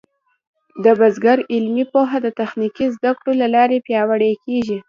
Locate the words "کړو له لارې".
3.17-3.77